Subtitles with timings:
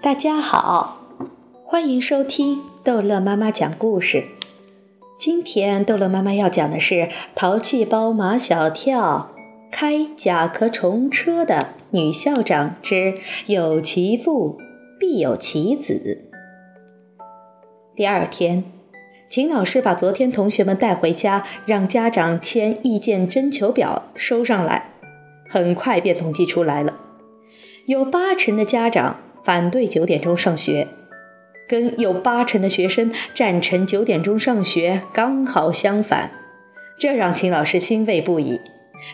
[0.00, 1.00] 大家好，
[1.64, 4.22] 欢迎收听逗乐妈妈讲故事。
[5.18, 6.94] 今天逗乐妈妈要讲的是
[7.34, 9.34] 《淘气包马小跳
[9.72, 14.58] 开甲壳虫车的女校长之有其父
[15.00, 16.22] 必有其子》。
[17.96, 18.62] 第二天，
[19.28, 24.92] 秦老师把昨天同学们带回家让家长签意见征求表收上来，
[25.48, 27.00] 很快便统计出来了，
[27.86, 29.18] 有八成的家长。
[29.48, 30.88] 反对九点钟上学，
[31.66, 36.32] 跟有八成的学生赞成九点钟上学刚好相反，
[36.98, 38.60] 这让秦老师欣慰不已。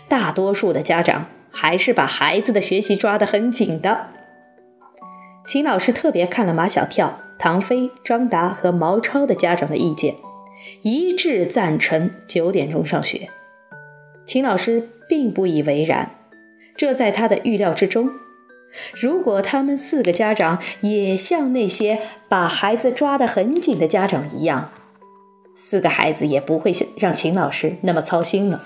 [0.09, 4.09] 大多数的家长还是把孩子的学习抓得很紧的。
[5.47, 10.16] 秦老师特别看了马小跳、唐飞、张达和毛超的家长的意见，
[10.82, 13.29] 一致赞成九点钟上学。
[14.24, 16.10] 秦老师并不以为然，
[16.77, 18.10] 这在他的预料之中。
[18.92, 24.73] 如果他们四个家长也像那些把孩子抓得很紧的家长一样，
[25.54, 28.65] 四个孩子也不会像让秦老师那么操心了。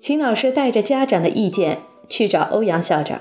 [0.00, 3.20] 秦老师带着家长的意见去找欧阳校长。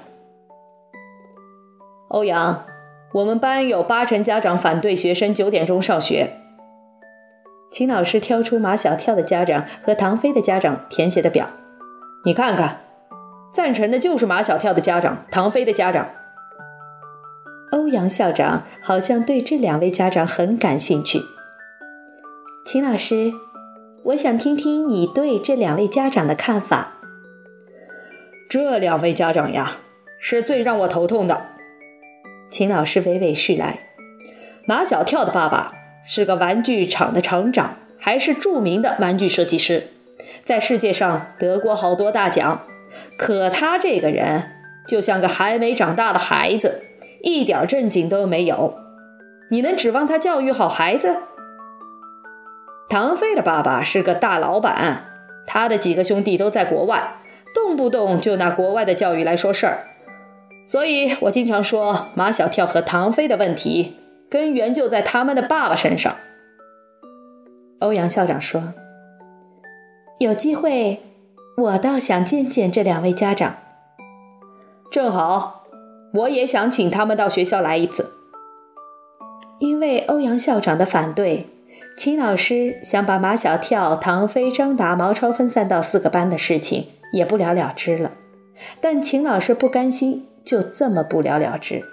[2.10, 2.66] 欧阳，
[3.14, 6.36] 我们班有八成家长反对学生九点钟上学。
[7.72, 11.50] 秦老师挑出马小跳的家长和唐飞的家长填写的表，
[12.26, 12.89] 你看看。
[13.52, 16.08] 赞成的就是马小跳的家长、唐飞的家长。
[17.72, 21.22] 欧阳校长好像对这两位家长很感兴趣。
[22.66, 23.32] 秦老师，
[24.04, 26.98] 我想听听你对这两位家长的看法。
[28.50, 29.78] 这两位家长呀，
[30.20, 31.48] 是最让我头痛的。
[32.50, 33.80] 秦老师娓娓叙来：
[34.66, 35.74] 马小跳的爸爸
[36.08, 39.88] 是个玩具厂的厂长，还是著名的玩具设计师，
[40.44, 42.64] 在世界上得过好多大奖。
[43.18, 44.52] 可他这个人
[44.88, 46.84] 就像个还没长大的孩子，
[47.22, 48.76] 一点正经都没有。
[49.52, 51.18] 你能指望他教育好孩子？
[52.90, 55.06] 唐飞的爸爸是个大老板，
[55.46, 57.18] 他的几个兄弟都在国外，
[57.54, 59.86] 动不动就拿国外的教育来说事儿。
[60.66, 63.98] 所以我经常说，马小跳和唐飞的问题
[64.30, 66.16] 根源就在他们的爸爸身上。
[67.80, 68.74] 欧阳校长说
[70.20, 71.00] ：“有机会。”
[71.60, 73.58] 我倒想见见这两位家长，
[74.90, 75.66] 正好，
[76.14, 78.14] 我也想请他们到学校来一次。
[79.60, 81.50] 因为欧阳校长的反对，
[81.98, 88.12] 秦老师想把马小跳、唐飞、张达、毛超分散到四个班的事情也不了了之了。
[88.80, 91.84] 但秦老师不甘心就这么不了了之，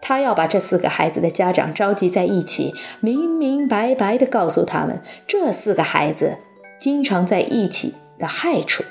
[0.00, 6.36] 他要把这四个孩子的家长召集在一起，明明白白地告诉他们，这四个孩子
[6.78, 7.94] 经常在一起。
[8.22, 8.84] 的害处。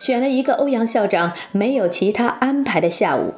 [0.00, 3.34] 选了一个欧阳校长没有其他安排的下午，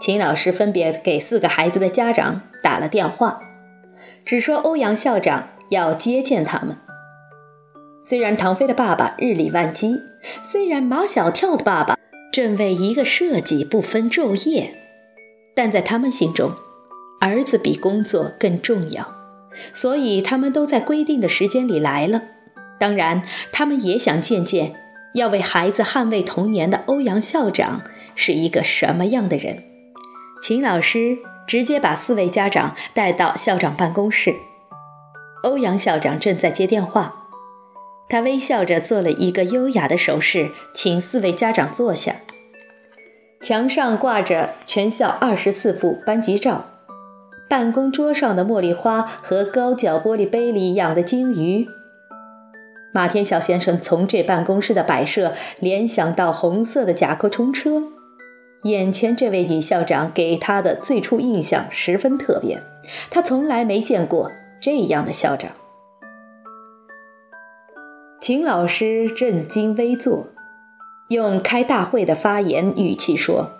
[0.00, 3.40] 秦老师分别给四个孩子的家长打了电话，
[4.24, 6.76] 只说欧阳校长要接见他们。
[8.00, 9.96] 虽然唐飞的爸爸日理万机，
[10.42, 11.96] 虽然马小跳的爸爸
[12.32, 14.72] 正为一个设计不分昼夜，
[15.54, 16.52] 但在他们心中，
[17.20, 19.14] 儿子比工作更重要，
[19.74, 22.22] 所以他们都在规定的时间里来了。
[22.78, 23.22] 当然，
[23.52, 24.74] 他们也想见见
[25.14, 27.82] 要为孩子捍卫童年的欧阳校长
[28.14, 29.64] 是一个什么样的人。
[30.40, 34.34] 秦老师直接把四位家长带到校长办公室，
[35.42, 37.26] 欧阳校长正在接电话，
[38.08, 42.14] 他微笑着做了一个优雅的手势，请四位家长坐下。
[43.40, 46.66] 墙上挂着全校二十四幅班级照，
[47.48, 51.66] 办公桌上的茉莉花和高脚玻璃杯里养的金鱼。
[52.92, 57.82] 马天笑先生从这办公室的摆设联想到红色的甲壳虫车，
[58.64, 62.62] 眼前这位女校长给他的最初印象十分特别，
[63.10, 65.50] 他从来没见过这样的校长。
[68.20, 70.26] 秦老师正襟危坐，
[71.08, 73.52] 用开大会的发言语气说：“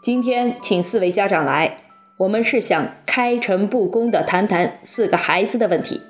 [0.00, 1.76] 今天请四位家长来，
[2.18, 6.00] 我们是想开诚布公地谈谈四个孩子的问题。”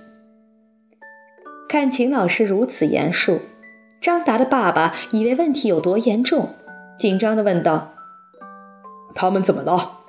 [1.69, 3.41] 看秦老师如此严肃，
[4.01, 6.55] 张达的爸爸以为问题有多严重，
[6.97, 7.93] 紧张地问道
[9.15, 10.03] ：“他们怎么了？”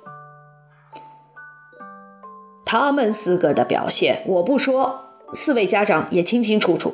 [2.63, 6.93] 他们四个的表现我不说，四位家长也清清楚楚。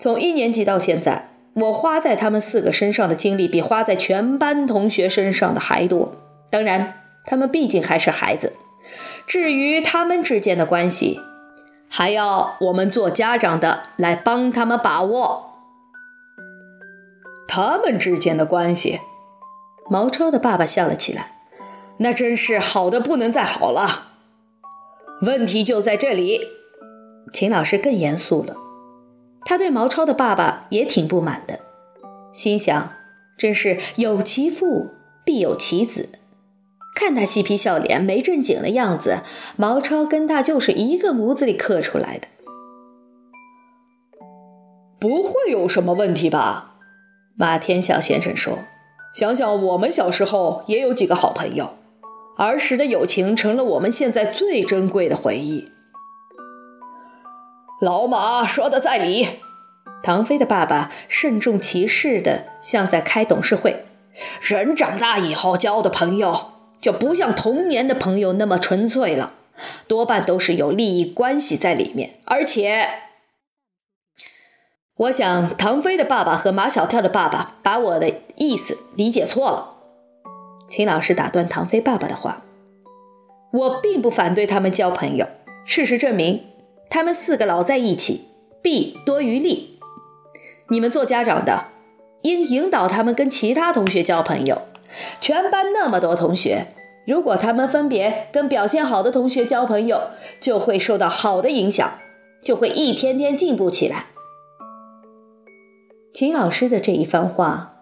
[0.00, 6.12] 从一年级到现在，我花在他们四个身上的精力比花在全班同学身上的还多。
[6.50, 8.54] 当然，他们毕竟还是孩子。
[9.26, 11.20] 至于他们之间的关系，
[11.88, 15.52] 还要我们做家长的来帮他们把握
[17.46, 19.00] 他们之间的关系。
[19.88, 21.32] 毛超的爸爸笑了起来。
[21.98, 24.08] 那真是好的不能再好了。
[25.22, 26.40] 问题就在这里，
[27.32, 28.56] 秦老师更严肃了。
[29.44, 31.60] 他对毛超的爸爸也挺不满的，
[32.32, 32.92] 心想：
[33.38, 34.90] 真是有其父
[35.24, 36.08] 必有其子。
[36.94, 39.22] 看他嬉皮笑脸、没正经的样子，
[39.56, 42.28] 毛超跟他就是一个模子里刻出来的。
[45.00, 46.76] 不会有什么问题吧？
[47.36, 48.60] 马天笑先生说
[49.12, 51.74] ：“想想我们小时候也有几个好朋友，
[52.38, 55.68] 儿时的友情成了我们现在最珍贵的回忆。”
[57.82, 59.28] 老马说的在理，
[60.02, 63.84] 唐飞的爸爸慎重其事的像在开董事会。
[64.40, 66.53] 人长大以后交的朋友
[66.84, 69.32] 就不像童年的朋友那么纯粹了，
[69.88, 72.90] 多半都是有利益关系在里面，而且，
[74.96, 79.76] 我想唐飞的爸爸和马小跳的爸爸把我的意思理解错了。
[80.68, 82.42] 秦老师打断唐飞爸爸的话
[83.54, 85.26] ：“我并不反对他们交朋友，
[85.64, 86.44] 事实证明。”
[86.90, 88.26] 他们四个老在一起，
[88.60, 89.80] 弊多于利。
[90.68, 91.68] 你们做家长的，
[92.24, 94.60] 应引导他们跟其他同学交朋友。
[95.20, 96.66] 全班那么多同学，
[97.06, 100.10] 如果他们分别跟表现好的同学交朋友，
[100.40, 101.98] 就会受到好的影响，
[102.42, 104.06] 就会一天天进步起来。
[106.12, 107.74] 秦老师的这一番话，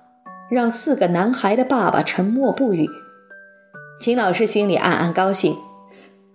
[0.50, 2.88] 让四个男孩的爸爸沉默不语。
[4.00, 5.56] 秦老师心里暗暗高兴，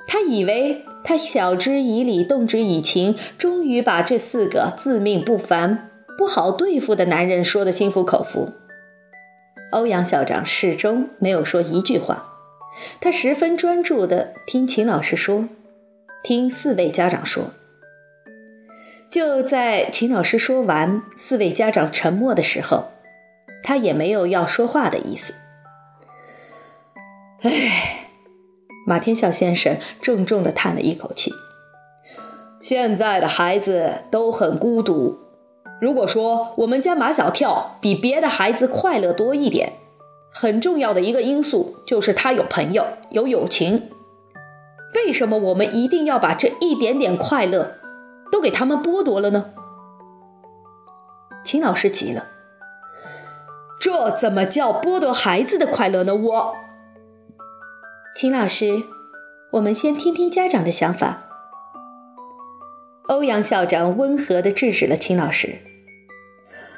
[0.08, 0.84] 他以为。
[1.04, 8.50] 他晓之以理，动之以情，终于把这四个自命不凡、不好对付的男人说得心服口服。
[9.72, 12.34] 欧阳校长始终没有说一句话，
[13.02, 15.46] 他十分专注地听秦老师说，
[16.24, 17.52] 听四位家长说。
[19.10, 22.92] 就在秦老师说完，四位家长沉默的时候，
[23.64, 25.34] 他也没有要说话的意思。
[27.42, 28.04] 唉。
[28.86, 31.30] 马天笑先生重重地叹了一口气。
[32.62, 35.20] 现在的孩子都很孤独。
[35.80, 39.74] 如果说我们家马小跳比别的孩子快乐多一点，
[40.32, 43.90] 很重要的一个因素就是他有朋友，有友情。
[44.96, 47.76] 为什么我们一定要把这一点点快乐
[48.32, 49.52] 都给他们剥夺了呢？
[51.44, 52.26] 秦老师急了
[53.80, 56.16] ：“这怎么叫剥夺孩子的快乐呢？
[56.16, 56.56] 我……”
[58.18, 58.82] 秦老师，
[59.52, 61.26] 我们先听听家长的想法。
[63.08, 65.60] 欧阳校长温和地制止了秦老师。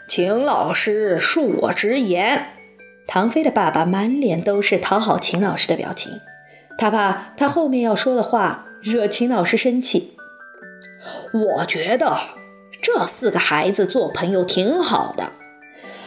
[0.10, 2.48] 秦老师恕我直言，
[3.06, 6.12] 唐飞的爸爸满脸都是讨好秦老师的表情，
[6.80, 10.18] 他怕他后面要说的话惹秦老师生气。
[11.32, 12.18] 我觉得
[12.82, 15.34] 这四个孩子做朋友挺好的。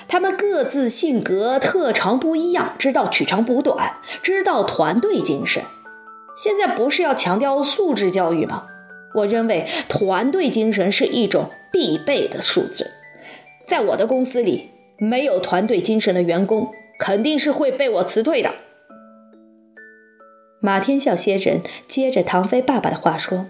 [0.09, 5.63] 他们各自性格特长不一样，知道取长补短，知道团队精神。
[6.37, 8.65] 现在不是要强调素质教育吗？
[9.15, 12.91] 我认为团队精神是一种必备的素质。
[13.73, 18.53] 在我的公司里，没有团队精神的员工肯定是会被我辞退的。
[20.61, 23.47] 马天笑先生接着唐飞爸爸的话说：“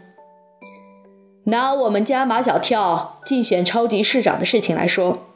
[1.47, 5.27] 拿我们家马小跳竞选超级市长的事情来说。”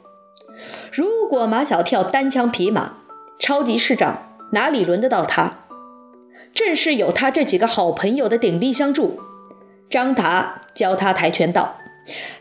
[0.89, 2.99] 如果马小跳单枪匹马，
[3.37, 5.65] 超级市长哪里轮得到他？
[6.53, 9.19] 正是有他这几个好朋友的鼎力相助，
[9.89, 11.75] 张达教他跆拳道，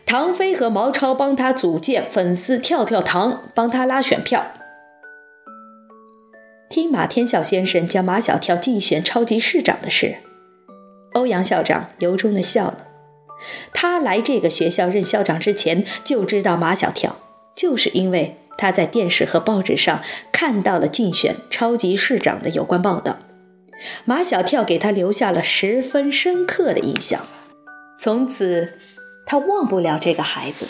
[0.05, 4.53] 唐飞和毛超帮他组建粉丝跳跳堂，帮他拉选票。
[6.69, 10.17] 听马天笑先生讲马小跳竞选超级市长的事，
[11.15, 12.87] 欧阳校长由衷的笑了。
[13.73, 17.19] 他来这个学校任校长之前就知道马小跳。
[17.55, 23.19] 就是因为他在电视和报纸上看到了竞选超级市长的有关报道，
[24.05, 27.25] 马小跳给他留下了十分深刻的印象，
[27.99, 28.75] 从此
[29.26, 30.66] 他忘不了这个孩子。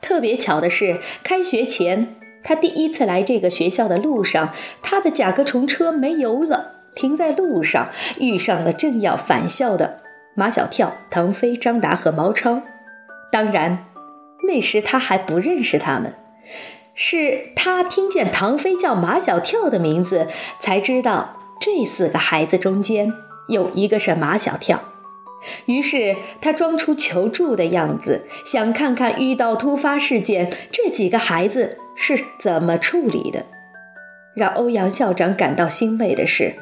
[0.00, 2.14] 特别巧的是，开学前
[2.44, 4.50] 他第一次来这个学校的路上，
[4.82, 7.88] 他的甲壳虫车没油了，停在路上，
[8.18, 10.00] 遇上了正要返校的
[10.34, 12.62] 马小跳、腾飞、张达和毛超，
[13.32, 13.86] 当然。
[14.48, 16.14] 那时他还不认识他们，
[16.94, 20.26] 是他听见唐飞叫马小跳的名字，
[20.58, 23.12] 才知道这四个孩子中间
[23.46, 24.82] 有一个是马小跳。
[25.66, 33.46] 于是他装出求助的样子，想看看遇到突发事件这几个孩子是怎么处理的。
[34.34, 36.54] 让欧阳校长感到欣慰的是。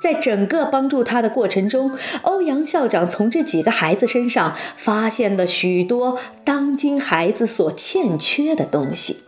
[0.00, 9.20] 在整个帮助他的过程中，欧阳校长从这几个孩子身上发现了许多当今孩子所欠缺的东西。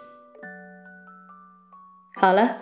[2.17, 2.57] 好了，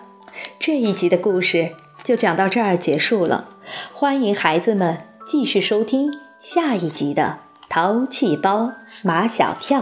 [0.59, 1.71] 这一集的故事
[2.03, 3.49] 就讲到这儿结束了。
[3.91, 4.99] 欢迎孩子们
[5.33, 8.71] 继续收听下一集的《淘气包
[9.01, 9.81] 马小跳》。